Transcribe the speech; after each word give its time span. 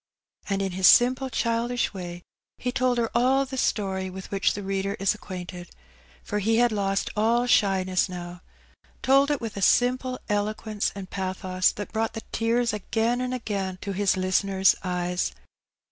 And 0.49 0.63
in 0.63 0.71
his 0.71 0.87
simple 0.87 1.29
childish 1.29 1.93
way 1.93 2.23
he 2.57 2.71
told 2.71 2.97
her 2.97 3.11
all 3.13 3.45
the 3.45 3.55
story 3.55 4.09
with 4.09 4.31
which 4.31 4.55
the 4.55 4.63
reader 4.63 4.95
is 4.95 5.11
ac 5.11 5.19
quainted—for 5.19 6.39
he 6.39 6.57
had 6.57 6.71
lost 6.71 7.11
all 7.15 7.45
shyness 7.45 8.09
now— 8.09 8.41
told 9.03 9.29
it 9.29 9.39
with 9.39 9.57
a 9.57 9.61
simple 9.61 10.17
eloquence 10.27 10.91
and 10.95 11.11
pathos 11.11 11.71
that 11.73 11.93
brought 11.93 12.13
the 12.13 12.21
tears 12.31 12.73
again 12.73 13.21
and 13.21 13.31
again 13.31 13.77
to 13.81 13.91
his 13.91 14.17
listener's 14.17 14.75
eyes. 14.83 15.33